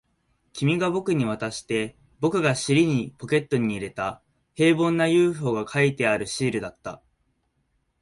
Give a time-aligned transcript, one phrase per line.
[0.53, 4.19] 君が僕に渡して、僕が尻にポケットに入れた、
[4.55, 7.03] 平凡な ＵＦＯ が描いてあるシールだった